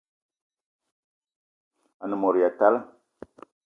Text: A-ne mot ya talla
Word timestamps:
A-ne 2.03 2.15
mot 2.21 2.35
ya 2.39 2.49
talla 2.59 2.79